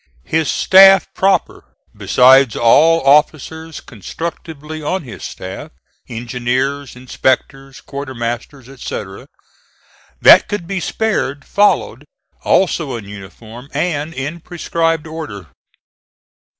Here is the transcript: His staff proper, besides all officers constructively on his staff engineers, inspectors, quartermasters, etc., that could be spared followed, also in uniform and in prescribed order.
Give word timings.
His 0.25 0.49
staff 0.49 1.13
proper, 1.13 1.63
besides 1.95 2.55
all 2.55 3.01
officers 3.05 3.79
constructively 3.81 4.81
on 4.81 5.03
his 5.03 5.23
staff 5.23 5.69
engineers, 6.09 6.95
inspectors, 6.95 7.81
quartermasters, 7.81 8.67
etc., 8.67 9.27
that 10.19 10.47
could 10.47 10.65
be 10.65 10.79
spared 10.79 11.45
followed, 11.45 12.03
also 12.43 12.95
in 12.95 13.05
uniform 13.05 13.69
and 13.75 14.11
in 14.15 14.39
prescribed 14.39 15.05
order. 15.05 15.49